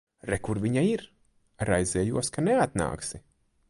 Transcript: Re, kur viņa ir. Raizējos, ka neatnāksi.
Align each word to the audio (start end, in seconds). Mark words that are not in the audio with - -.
Re, 0.29 0.37
kur 0.47 0.61
viņa 0.63 0.83
ir. 0.93 1.03
Raizējos, 1.71 2.35
ka 2.39 2.49
neatnāksi. 2.51 3.27